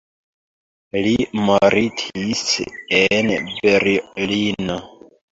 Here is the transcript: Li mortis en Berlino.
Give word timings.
Li 1.07 1.11
mortis 1.49 2.41
en 2.99 3.29
Berlino. 3.67 4.79